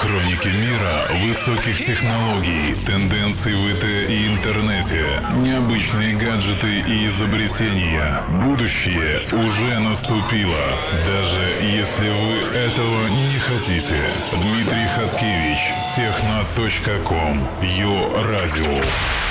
Хроники 0.00 0.48
мира 0.48 1.06
высоких 1.26 1.84
технологий, 1.84 2.74
тенденций 2.86 3.54
в 3.54 3.70
ИТ 3.70 3.84
и 3.84 4.26
интернете, 4.28 5.04
необычные 5.36 6.16
гаджеты 6.16 6.80
и 6.80 7.06
изобретения. 7.06 8.22
Будущее 8.44 9.20
уже 9.32 9.78
наступило, 9.78 10.64
даже 11.06 11.42
если 11.62 12.08
вы 12.08 12.58
этого 12.58 13.08
не 13.08 13.38
хотите. 13.38 13.96
Дмитрий 14.32 14.86
Хаткевич, 14.86 15.72
техно.ком, 15.94 17.46
Йо 17.62 18.22
Радио. 18.24 19.23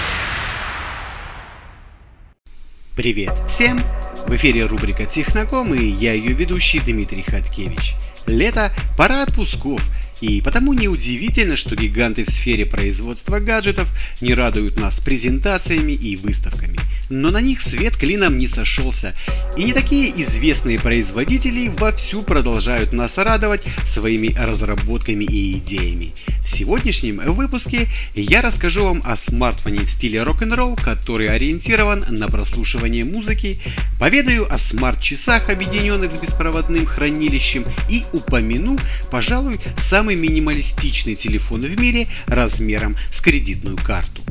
Привет 2.95 3.33
всем! 3.47 3.79
В 4.27 4.35
эфире 4.35 4.67
рубрика 4.67 5.07
«Техноком» 5.07 5.73
и 5.73 5.83
я 5.83 6.13
ее 6.13 6.31
ведущий 6.33 6.79
Дмитрий 6.79 7.23
Хаткевич. 7.23 7.95
Лето– 8.27 8.71
пора 8.97 9.23
отпусков, 9.23 9.81
и 10.23 10.39
потому 10.39 10.71
неудивительно, 10.71 11.57
что 11.57 11.75
гиганты 11.75 12.23
в 12.23 12.29
сфере 12.29 12.65
производства 12.65 13.41
гаджетов 13.41 13.89
не 14.21 14.33
радуют 14.33 14.79
нас 14.79 15.01
презентациями 15.01 15.91
и 15.91 16.15
выставками– 16.15 16.77
но 17.09 17.31
на 17.31 17.41
них 17.41 17.61
свет 17.61 17.95
клином 17.95 18.37
не 18.37 18.47
сошелся, 18.47 19.13
и 19.57 19.63
не 19.63 19.73
такие 19.73 20.09
известные 20.21 20.79
производители 20.79 21.67
вовсю 21.67 22.23
продолжают 22.23 22.93
нас 22.93 23.17
радовать 23.17 23.61
своими 23.85 24.33
разработками 24.35 25.23
и 25.23 25.57
идеями. 25.57 26.13
В 26.43 26.49
сегодняшнем 26.49 27.17
выпуске 27.33 27.87
я 28.15 28.41
расскажу 28.41 28.85
вам 28.85 29.01
о 29.05 29.15
смартфоне 29.15 29.79
в 29.79 29.89
стиле 29.89 30.23
рок-н-ролл, 30.23 30.75
который 30.75 31.29
ориентирован 31.29 32.03
на 32.09 32.27
прослушивание 32.27 33.05
музыки, 33.05 33.59
поведаю 33.99 34.51
о 34.51 34.57
смарт-часах, 34.57 35.49
объединенных 35.49 36.11
с 36.11 36.17
беспроводным 36.17 36.85
хранилищем 36.85 37.65
и 37.89 38.03
упомяну, 38.11 38.77
пожалуй, 39.11 39.59
самый 39.77 40.12
минималистичный 40.15 41.15
телефон 41.15 41.61
в 41.61 41.79
мире 41.79 42.07
размером 42.27 42.95
с 43.11 43.21
кредитную 43.21 43.77
карту. 43.77 44.21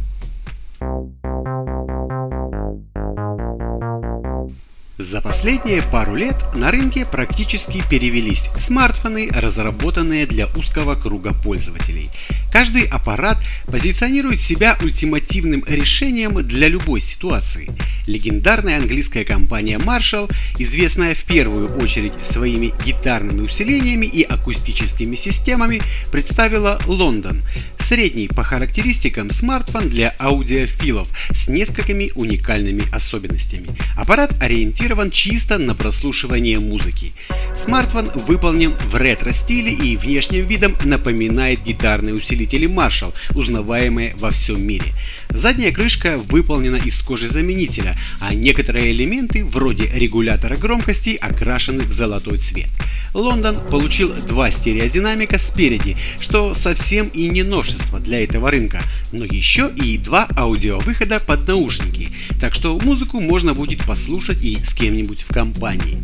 За 5.13 5.21
последние 5.21 5.83
пару 5.83 6.15
лет 6.15 6.37
на 6.55 6.71
рынке 6.71 7.05
практически 7.05 7.83
перевелись 7.91 8.49
смартфоны, 8.59 9.29
разработанные 9.31 10.25
для 10.25 10.47
узкого 10.57 10.95
круга 10.95 11.35
пользователей. 11.35 12.09
Каждый 12.51 12.85
аппарат 12.85 13.37
позиционирует 13.67 14.41
себя 14.41 14.79
ультимативным 14.81 15.65
решением 15.67 16.43
для 16.47 16.69
любой 16.69 17.03
ситуации. 17.03 17.69
Легендарная 18.07 18.79
английская 18.79 19.27
компания 19.27 19.77
Marshall, 19.77 20.33
известная 20.59 21.15
в 21.15 21.25
первую 21.25 21.77
очередь 21.77 22.19
своими 22.23 22.73
гитарными 22.83 23.43
усилениями 23.43 24.07
и 24.07 24.23
акустическими 24.23 25.17
системами, 25.17 25.83
представила 26.11 26.81
Лондон, 26.87 27.43
средний 27.83 28.29
по 28.29 28.43
характеристикам 28.43 29.31
смартфон 29.31 29.89
для 29.89 30.15
аудиофилов 30.19 31.11
с 31.35 31.49
несколькими 31.49 32.11
уникальными 32.15 32.85
особенностями. 32.93 33.69
Аппарат 33.97 34.35
ориентирован 34.41 35.11
чисто 35.11 35.59
на 35.59 35.75
прослушивание 35.75 36.59
музыки. 36.59 37.13
Смартфон 37.57 38.11
выполнен 38.15 38.73
в 38.91 38.95
ретро-стиле 38.95 39.73
и 39.73 39.97
внешним 39.97 40.47
видом 40.47 40.77
напоминает 40.85 41.63
гитарные 41.63 42.15
усилители 42.15 42.69
Marshall, 42.69 43.13
узнаваемые 43.35 44.15
во 44.17 44.31
всем 44.31 44.65
мире. 44.65 44.87
Задняя 45.29 45.73
крышка 45.73 46.19
выполнена 46.19 46.77
из 46.77 47.01
кожи 47.03 47.29
заменителя, 47.29 47.99
а 48.21 48.35
некоторые 48.35 48.93
элементы, 48.93 49.45
вроде 49.45 49.91
регулятора 49.95 50.57
громкости, 50.57 51.19
окрашены 51.21 51.85
в 51.85 51.93
золотой 51.93 52.39
цвет. 52.39 52.71
Лондон 53.15 53.57
получил 53.71 54.13
два 54.27 54.51
стереодинамика 54.51 55.39
спереди, 55.39 55.97
что 56.21 56.55
совсем 56.55 57.09
и 57.09 57.29
не 57.29 57.43
новшество 57.43 58.01
для 58.01 58.25
этого 58.25 58.51
рынка, 58.51 58.81
но 59.13 59.25
еще 59.25 59.71
и 59.77 59.99
два 59.99 60.29
аудиовыхода 60.37 61.21
под 61.21 61.47
наушники, 61.47 62.09
так 62.41 62.55
что 62.55 62.79
музыку 62.79 63.21
можно 63.21 63.55
будет 63.55 63.85
послушать 63.85 64.43
и 64.43 64.57
с 64.57 64.73
кем-нибудь 64.73 65.23
в 65.23 65.33
компании. 65.33 65.99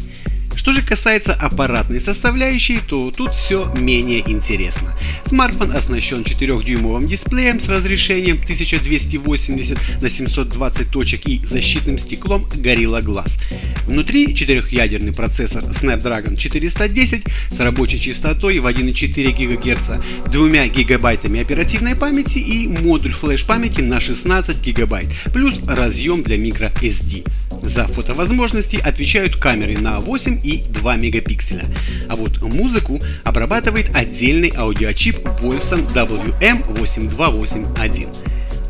Что 0.58 0.72
же 0.72 0.82
касается 0.82 1.34
аппаратной 1.34 2.00
составляющей, 2.00 2.80
то 2.80 3.12
тут 3.12 3.32
все 3.32 3.72
менее 3.76 4.28
интересно. 4.28 4.92
Смартфон 5.24 5.70
оснащен 5.70 6.22
4-дюймовым 6.22 7.06
дисплеем 7.06 7.60
с 7.60 7.68
разрешением 7.68 8.38
1280 8.42 10.02
на 10.02 10.10
720 10.10 10.90
точек 10.90 11.26
и 11.26 11.38
защитным 11.46 11.96
стеклом 11.96 12.44
Gorilla 12.44 13.00
Glass. 13.00 13.38
Внутри 13.86 14.34
четырехъядерный 14.34 15.12
процессор 15.12 15.62
Snapdragon 15.62 16.36
410 16.36 17.24
с 17.50 17.60
рабочей 17.60 18.00
частотой 18.00 18.58
в 18.58 18.66
1,4 18.66 19.30
ГГц, 19.32 20.04
2 20.26 20.66
гигабайтами 20.66 21.40
оперативной 21.40 21.94
памяти 21.94 22.38
и 22.38 22.66
модуль 22.66 23.12
флеш-памяти 23.12 23.82
на 23.82 24.00
16 24.00 24.60
гигабайт, 24.60 25.08
плюс 25.32 25.60
разъем 25.64 26.24
для 26.24 26.36
microSD. 26.36 27.24
За 27.68 27.86
фотовозможности 27.86 28.80
отвечают 28.82 29.36
камеры 29.36 29.76
на 29.76 30.00
8 30.00 30.40
и 30.42 30.64
2 30.70 30.96
мегапикселя. 30.96 31.66
А 32.08 32.16
вот 32.16 32.40
музыку 32.40 32.98
обрабатывает 33.24 33.94
отдельный 33.94 34.50
аудиочип 34.56 35.18
Wolfson 35.42 35.86
WM8281. 35.92 38.08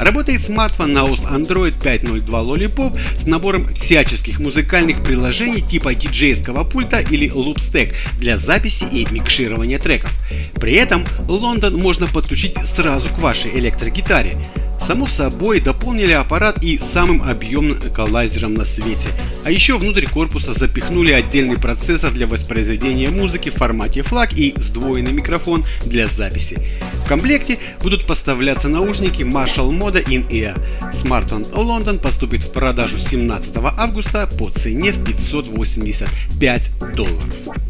Работает 0.01 0.43
смартфон 0.43 0.93
на 0.93 1.05
OS 1.05 1.31
Android 1.31 1.81
5.02 1.81 2.27
Lollipop 2.27 2.99
с 3.17 3.25
набором 3.25 3.73
всяческих 3.73 4.41
музыкальных 4.41 5.01
приложений 5.05 5.61
типа 5.61 5.95
диджейского 5.95 6.65
пульта 6.65 6.99
или 6.99 7.31
лупстек 7.31 7.95
для 8.19 8.37
записи 8.37 8.85
и 8.91 9.07
микширования 9.13 9.79
треков. 9.79 10.13
При 10.55 10.73
этом 10.73 11.05
Лондон 11.29 11.77
можно 11.77 12.09
подключить 12.09 12.57
сразу 12.65 13.11
к 13.11 13.21
вашей 13.21 13.57
электрогитаре. 13.57 14.35
Само 14.81 15.07
собой, 15.07 15.61
дополнили 15.61 16.13
аппарат 16.13 16.63
и 16.63 16.79
самым 16.79 17.23
объемным 17.23 17.79
эквалайзером 17.79 18.55
на 18.55 18.65
свете. 18.65 19.09
А 19.45 19.51
еще 19.51 19.79
внутрь 19.79 20.07
корпуса 20.07 20.55
запихнули 20.55 21.13
отдельный 21.13 21.59
процессор 21.59 22.11
для 22.11 22.27
воспроизведения 22.27 23.11
музыки 23.11 23.51
в 23.51 23.55
формате 23.55 24.01
FLAC 24.01 24.35
и 24.35 24.55
сдвоенный 24.57 25.13
микрофон 25.13 25.65
для 25.85 26.07
записи. 26.07 26.59
В 27.05 27.09
комплекте 27.09 27.59
будут 27.83 28.07
поставляться 28.07 28.69
наушники 28.69 29.23
Marshall 29.23 29.71
Moda 29.71 30.05
In-Ear. 30.05 30.59
Смартфон 30.93 31.43
London 31.43 31.99
поступит 31.99 32.45
в 32.45 32.53
продажу 32.53 32.99
17 32.99 33.57
августа 33.57 34.29
по 34.39 34.51
цене 34.51 34.93
в 34.93 35.05
585 35.05 36.71
долларов. 36.95 37.68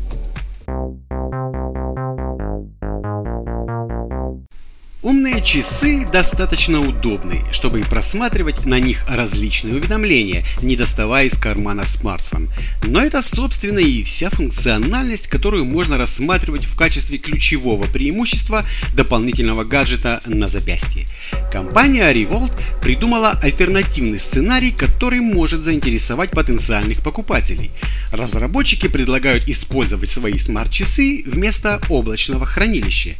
Умные 5.08 5.41
часы 5.41 6.06
достаточно 6.12 6.80
удобны, 6.86 7.42
чтобы 7.50 7.80
просматривать 7.80 8.66
на 8.66 8.78
них 8.78 9.06
различные 9.08 9.76
уведомления, 9.76 10.44
не 10.60 10.76
доставая 10.76 11.24
из 11.24 11.38
кармана 11.38 11.86
смартфон. 11.86 12.50
Но 12.82 13.00
это, 13.00 13.22
собственно, 13.22 13.78
и 13.78 14.02
вся 14.02 14.28
функциональность, 14.28 15.28
которую 15.28 15.64
можно 15.64 15.97
рассматривать 15.97 16.66
в 16.66 16.76
качестве 16.76 17.16
ключевого 17.16 17.86
преимущества 17.86 18.66
дополнительного 18.94 19.64
гаджета 19.64 20.20
на 20.26 20.47
запястье. 20.47 21.06
Компания 21.50 22.12
Revolt 22.12 22.52
придумала 22.82 23.30
альтернативный 23.30 24.20
сценарий, 24.20 24.72
который 24.72 25.20
может 25.20 25.60
заинтересовать 25.60 26.32
потенциальных 26.32 27.02
покупателей. 27.02 27.70
Разработчики 28.12 28.88
предлагают 28.88 29.48
использовать 29.48 30.10
свои 30.10 30.38
смарт-часы 30.38 31.22
вместо 31.24 31.80
облачного 31.88 32.44
хранилища. 32.44 33.14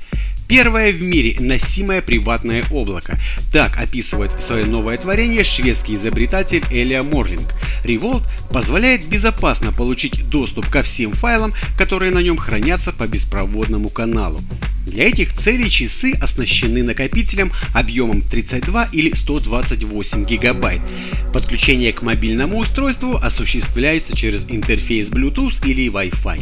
Первое 0.49 0.93
в 0.93 1.03
мире 1.03 1.37
носимое 1.41 2.01
приватное 2.01 2.65
облако. 2.71 3.19
Так 3.53 3.79
описывает 3.79 4.31
свое 4.41 4.65
новое 4.65 4.97
творение 4.97 5.45
шведский 5.45 5.97
изобретатель 5.97 6.65
Элия 6.71 7.03
Морлинг. 7.03 7.53
Revolt 7.85 8.23
позволяет 8.51 9.07
безопасно 9.07 9.73
получить 9.73 10.27
доступ 10.31 10.67
ко 10.71 10.83
всем 10.83 11.13
файлам, 11.13 11.53
которые 11.77 12.13
на 12.13 12.21
нем 12.21 12.39
хранятся 12.39 12.93
по 12.95 13.07
беспроводному 13.07 13.91
каналу. 13.91 14.41
Для 14.87 15.05
этих 15.05 15.35
целей 15.35 15.69
часы 15.69 16.15
оснащены 16.19 16.83
накопителем 16.83 17.53
объемом 17.75 18.23
32 18.23 18.89
или 18.93 19.15
128 19.15 20.25
гигабайт. 20.25 20.81
Подключение 21.35 21.93
к 21.93 22.01
мобильному 22.01 22.57
устройству 22.57 23.17
осуществляется 23.17 24.17
через 24.17 24.47
интерфейс 24.49 25.11
Bluetooth 25.11 25.67
или 25.67 25.93
Wi-Fi. 25.93 26.41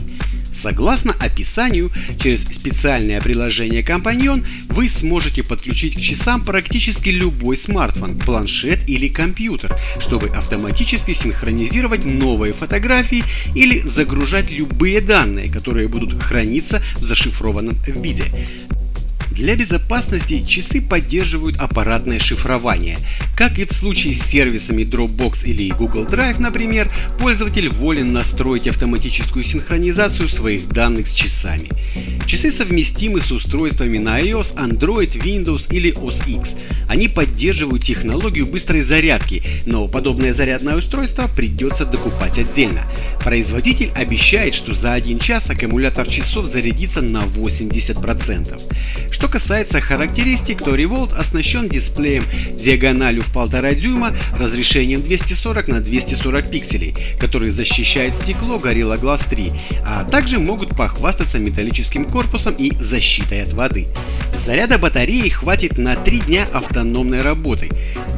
Согласно 0.61 1.13
описанию, 1.21 1.91
через 2.19 2.45
специальное 2.45 3.21
приложение 3.21 3.83
«Компаньон» 3.83 4.45
вы 4.69 4.89
сможете 4.89 5.43
подключить 5.43 5.97
к 5.97 6.01
часам 6.01 6.45
практически 6.45 7.11
любой 7.11 7.57
смартфон, 7.57 8.19
планшет 8.19 8.89
или 8.89 9.09
компьютер, 9.09 9.77
чтобы 10.01 10.29
автоматически 10.29 11.13
синхронизировать 11.13 12.05
новые 12.05 12.55
фотографии 12.55 13.23
или 13.55 13.81
загружать 13.81 14.51
любые 14.51 15.01
данные, 15.01 15.51
которые 15.51 15.89
будут 15.89 16.21
храниться 16.23 16.83
в 16.97 17.05
зашифрованном 17.05 17.77
виде. 17.87 18.25
Для 19.37 19.55
безопасности 19.55 20.43
часы 20.47 20.81
поддерживают 20.81 21.59
аппаратное 21.59 22.19
шифрование. 22.19 22.97
Как 23.37 23.59
и 23.59 23.67
в 23.67 23.71
случае 23.71 24.15
с 24.15 24.23
сервисами 24.23 24.83
Dropbox 24.83 25.45
или 25.45 25.75
Google 25.75 26.07
Drive, 26.07 26.41
например, 26.41 26.91
пользователь 27.19 27.69
волен 27.69 28.15
настроить 28.15 28.67
автоматическую 28.67 29.45
синхронизацию 29.45 30.31
своих 30.31 30.67
данных 30.71 31.07
с 31.07 31.13
часами. 31.13 31.69
Часы 32.27 32.51
совместимы 32.51 33.21
с 33.21 33.31
устройствами 33.31 33.99
на 33.99 34.21
iOS, 34.21 34.57
Android, 34.57 35.13
Windows 35.23 35.71
или 35.71 35.93
OS 35.93 36.27
X. 36.27 36.55
Они 36.89 37.07
поддерживают 37.09 37.85
технологию 37.85 38.47
быстрой 38.47 38.81
зарядки, 38.81 39.43
но 39.67 39.87
подобное 39.87 40.33
зарядное 40.33 40.77
устройство 40.77 41.29
придется 41.29 41.85
докупать 41.85 42.39
отдельно. 42.39 42.85
Производитель 43.23 43.91
обещает, 43.95 44.55
что 44.55 44.75
за 44.75 44.95
один 44.95 45.19
час 45.19 45.51
аккумулятор 45.51 46.09
часов 46.09 46.47
зарядится 46.47 47.03
на 47.03 47.25
80%. 47.25 48.63
Что 49.11 49.26
касается 49.29 49.81
характеристик, 49.81 50.63
то 50.63 50.77
Revolt 50.77 51.15
оснащен 51.17 51.69
дисплеем 51.69 52.25
диагональю 52.55 53.23
в 53.23 53.35
1,5 53.35 53.75
дюйма, 53.75 54.13
разрешением 54.39 55.03
240 55.03 55.69
на 55.69 55.81
240 55.81 56.51
пикселей, 56.51 56.95
который 57.19 57.51
защищает 57.51 58.15
стекло 58.15 58.57
Gorilla 58.57 59.01
Glass 59.01 59.29
3, 59.29 59.53
а 59.85 60.05
также 60.05 60.39
могут 60.39 60.77
похвастаться 60.77 61.39
металлическим 61.39 62.05
корпусом 62.05 62.55
и 62.59 62.73
защитой 62.79 63.43
от 63.43 63.53
воды. 63.53 63.87
Заряда 64.39 64.79
батареи 64.79 65.29
хватит 65.29 65.79
на 65.79 65.97
3 65.97 66.21
дня 66.21 66.47
автономной 66.53 67.23
работы. 67.23 67.71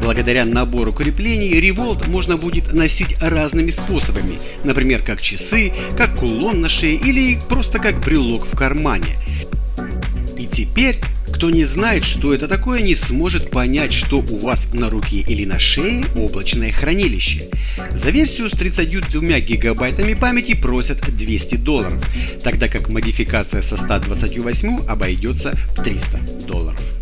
Благодаря 0.02 0.44
набору 0.44 0.92
креплений 0.92 1.52
Revolt 1.60 2.08
можно 2.08 2.36
будет 2.36 2.72
носить 2.72 3.16
разными 3.20 3.70
способами, 3.70 4.38
например, 4.64 5.02
как 5.02 5.20
часы, 5.20 5.72
как 5.96 6.16
кулон 6.16 6.60
на 6.60 6.68
шее 6.68 6.96
или 6.96 7.38
просто 7.48 7.78
как 7.78 8.00
брелок 8.00 8.46
в 8.46 8.56
кармане. 8.56 9.16
Теперь, 10.78 11.00
кто 11.34 11.50
не 11.50 11.64
знает, 11.64 12.04
что 12.04 12.32
это 12.32 12.46
такое, 12.46 12.82
не 12.82 12.94
сможет 12.94 13.50
понять, 13.50 13.92
что 13.92 14.18
у 14.20 14.36
вас 14.36 14.72
на 14.72 14.88
руке 14.88 15.16
или 15.16 15.44
на 15.44 15.58
шее 15.58 16.04
облачное 16.14 16.70
хранилище. 16.70 17.48
За 17.90 18.10
версию 18.10 18.48
с 18.48 18.52
32 18.52 19.40
гигабайтами 19.40 20.14
памяти 20.14 20.54
просят 20.54 21.00
200 21.00 21.56
долларов, 21.56 22.00
тогда 22.44 22.68
как 22.68 22.90
модификация 22.90 23.62
со 23.62 23.76
128 23.76 24.86
обойдется 24.86 25.58
в 25.74 25.82
300 25.82 26.20
долларов. 26.46 26.97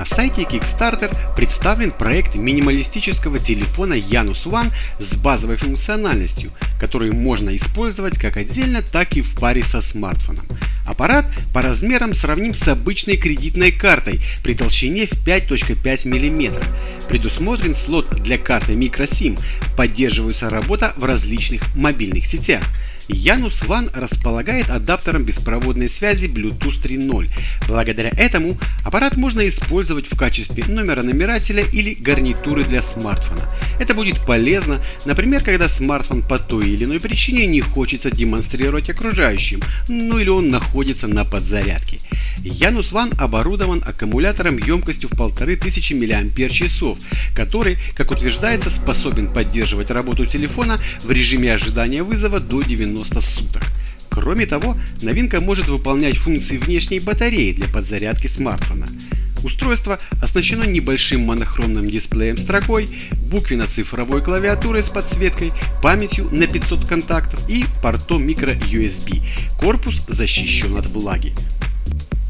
На 0.00 0.06
сайте 0.06 0.44
Kickstarter 0.44 1.14
представлен 1.36 1.90
проект 1.90 2.34
минималистического 2.34 3.38
телефона 3.38 3.92
Janus 3.92 4.46
One 4.46 4.72
с 4.98 5.14
базовой 5.16 5.56
функциональностью, 5.56 6.52
который 6.80 7.10
можно 7.10 7.54
использовать 7.54 8.16
как 8.16 8.38
отдельно, 8.38 8.80
так 8.80 9.18
и 9.18 9.20
в 9.20 9.34
паре 9.38 9.62
со 9.62 9.82
смартфоном. 9.82 10.46
Аппарат 10.86 11.26
по 11.52 11.60
размерам 11.60 12.14
сравним 12.14 12.54
с 12.54 12.66
обычной 12.66 13.18
кредитной 13.18 13.72
картой 13.72 14.22
при 14.42 14.54
толщине 14.54 15.06
в 15.06 15.12
5.5 15.12 16.08
мм. 16.08 16.64
Предусмотрен 17.06 17.74
слот 17.74 18.08
для 18.22 18.38
карты 18.38 18.72
microSIM, 18.72 19.38
поддерживается 19.76 20.48
работа 20.48 20.94
в 20.96 21.04
различных 21.04 21.76
мобильных 21.76 22.24
сетях. 22.24 22.62
Janus 23.10 23.66
One 23.66 23.90
располагает 23.92 24.70
адаптером 24.70 25.24
беспроводной 25.24 25.88
связи 25.88 26.26
Bluetooth 26.26 26.82
3.0. 26.82 27.28
Благодаря 27.68 28.10
этому 28.10 28.58
аппарат 28.84 29.16
можно 29.16 29.46
использовать 29.48 30.06
в 30.06 30.16
качестве 30.16 30.64
номера 30.66 31.02
намирателя 31.02 31.64
или 31.72 31.94
гарнитуры 31.94 32.64
для 32.64 32.82
смартфона. 32.82 33.42
Это 33.78 33.94
будет 33.94 34.24
полезно, 34.26 34.80
например, 35.04 35.42
когда 35.42 35.68
смартфон 35.68 36.22
по 36.22 36.38
той 36.38 36.68
или 36.68 36.84
иной 36.84 37.00
причине 37.00 37.46
не 37.46 37.60
хочется 37.60 38.10
демонстрировать 38.10 38.90
окружающим, 38.90 39.62
ну 39.88 40.18
или 40.18 40.28
он 40.28 40.50
находится 40.50 41.08
на 41.08 41.24
подзарядке. 41.24 42.00
Janus 42.42 42.92
One 42.92 43.14
оборудован 43.18 43.82
аккумулятором 43.86 44.56
емкостью 44.56 45.10
в 45.10 45.12
1500 45.12 46.38
мАч, 46.38 46.98
который, 47.34 47.76
как 47.94 48.10
утверждается, 48.10 48.70
способен 48.70 49.28
поддерживать 49.28 49.90
работу 49.90 50.24
телефона 50.24 50.80
в 51.02 51.10
режиме 51.10 51.52
ожидания 51.52 52.02
вызова 52.02 52.40
до 52.40 52.62
90 52.62 53.20
суток. 53.20 53.62
Кроме 54.08 54.46
того, 54.46 54.76
новинка 55.02 55.40
может 55.40 55.68
выполнять 55.68 56.16
функции 56.16 56.56
внешней 56.56 57.00
батареи 57.00 57.52
для 57.52 57.68
подзарядки 57.68 58.26
смартфона. 58.26 58.86
Устройство 59.44 59.98
оснащено 60.20 60.64
небольшим 60.64 61.22
монохромным 61.22 61.84
дисплеем 61.84 62.36
строкой, 62.36 62.88
буквенно-цифровой 63.30 64.22
клавиатурой 64.22 64.82
с 64.82 64.88
подсветкой, 64.88 65.52
памятью 65.82 66.28
на 66.30 66.46
500 66.46 66.86
контактов 66.86 67.48
и 67.48 67.64
портом 67.82 68.26
microUSB. 68.26 69.22
Корпус 69.58 70.02
защищен 70.08 70.76
от 70.76 70.86
влаги. 70.86 71.32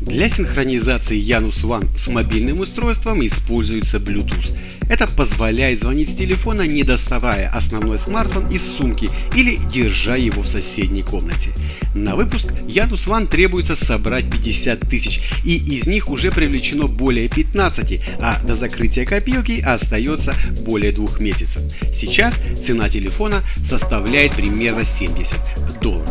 Для 0.00 0.30
синхронизации 0.30 1.20
Janus 1.20 1.62
One 1.62 1.86
с 1.94 2.08
мобильным 2.08 2.60
устройством 2.60 3.24
используется 3.26 3.98
Bluetooth. 3.98 4.58
Это 4.88 5.06
позволяет 5.06 5.78
звонить 5.78 6.08
с 6.08 6.14
телефона, 6.14 6.62
не 6.62 6.84
доставая 6.84 7.50
основной 7.50 7.98
смартфон 7.98 8.48
из 8.48 8.62
сумки 8.66 9.10
или 9.36 9.58
держа 9.70 10.16
его 10.16 10.40
в 10.40 10.48
соседней 10.48 11.02
комнате. 11.02 11.50
На 11.94 12.16
выпуск 12.16 12.48
Janus 12.66 13.08
One 13.08 13.26
требуется 13.26 13.76
собрать 13.76 14.30
50 14.30 14.80
тысяч, 14.80 15.20
и 15.44 15.56
из 15.56 15.86
них 15.86 16.08
уже 16.08 16.32
привлечено 16.32 16.86
более 16.86 17.28
15, 17.28 18.00
а 18.20 18.40
до 18.42 18.54
закрытия 18.56 19.04
копилки 19.04 19.60
остается 19.60 20.34
более 20.62 20.92
двух 20.92 21.20
месяцев. 21.20 21.60
Сейчас 21.94 22.40
цена 22.64 22.88
телефона 22.88 23.42
составляет 23.66 24.32
примерно 24.32 24.86
70 24.86 25.38
долларов. 25.82 26.08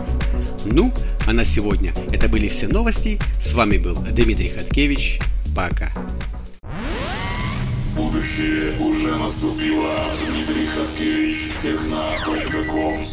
Ну, 0.66 0.94
а 1.30 1.34
на 1.34 1.46
сегодня 1.46 1.94
это 2.12 2.28
были 2.28 2.48
все 2.48 2.68
новости. 2.68 3.20
С 3.40 3.54
вами 3.54 3.78
был 3.78 3.96
Дмитрий 3.96 4.50
Хаткевич. 4.50 5.20
Пока. 5.56 5.92
Будущее 7.96 8.74
уже 8.80 9.16
наступило. 9.16 9.94
Дмитрий 10.28 10.66
Хаткевич, 10.66 11.52
техна.ком, 11.62 13.06